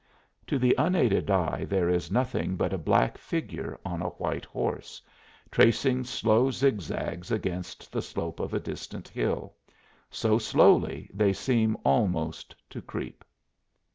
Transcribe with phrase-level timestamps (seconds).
[0.47, 4.99] To the unaided eye there is nothing but a black figure on a white horse,
[5.51, 9.53] tracing slow zigzags against the slope of a distant hill
[10.09, 13.23] so slowly they seem almost to creep.